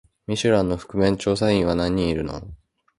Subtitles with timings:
[0.25, 2.41] ミシュランの覆面調査員は何人いるの？